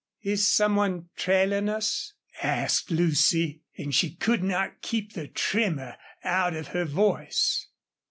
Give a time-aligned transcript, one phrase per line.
[0.23, 6.55] "Is some one trailing us?" asked Lucy, and she could not keep the tremor out
[6.55, 7.67] of her voice.